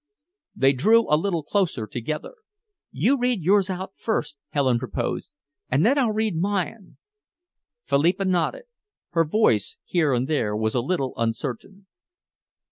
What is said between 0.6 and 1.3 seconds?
drew a